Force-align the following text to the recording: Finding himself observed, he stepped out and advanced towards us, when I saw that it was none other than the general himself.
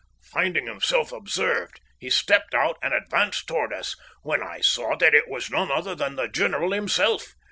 Finding 0.33 0.65
himself 0.65 1.11
observed, 1.11 1.79
he 1.99 2.09
stepped 2.09 2.55
out 2.55 2.79
and 2.81 2.91
advanced 2.91 3.47
towards 3.47 3.73
us, 3.75 3.95
when 4.23 4.41
I 4.41 4.59
saw 4.61 4.95
that 4.95 5.13
it 5.13 5.27
was 5.29 5.51
none 5.51 5.69
other 5.69 5.93
than 5.93 6.15
the 6.15 6.27
general 6.27 6.71
himself. 6.71 7.35